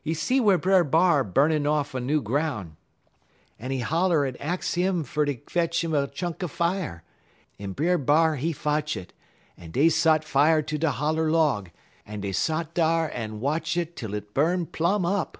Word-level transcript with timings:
He 0.00 0.14
see 0.14 0.38
whar 0.40 0.58
Brer 0.58 0.84
B'ar 0.84 1.24
burnin' 1.24 1.66
off 1.66 1.92
a 1.92 1.98
new 1.98 2.22
groun', 2.22 2.76
en 3.58 3.72
he 3.72 3.80
holler 3.80 4.24
en 4.24 4.36
ax 4.36 4.78
'im 4.78 5.02
fer 5.02 5.24
ter 5.26 5.34
fetch 5.48 5.82
'im 5.82 5.92
a 5.92 6.06
chunk 6.06 6.40
er 6.40 6.46
fier, 6.46 7.02
en 7.58 7.72
Brer 7.72 7.98
B'ar 7.98 8.36
he 8.36 8.52
fotch 8.52 8.96
it, 8.96 9.12
en 9.58 9.72
dey 9.72 9.88
sot 9.88 10.22
fier 10.22 10.62
ter 10.62 10.76
de 10.76 10.88
holler 10.92 11.32
log, 11.32 11.70
en 12.06 12.20
dey 12.20 12.30
sot 12.30 12.74
dar 12.74 13.10
en 13.12 13.40
watch 13.40 13.76
it 13.76 13.96
till 13.96 14.14
it 14.14 14.32
burn 14.34 14.66
plum 14.66 15.04
up. 15.04 15.38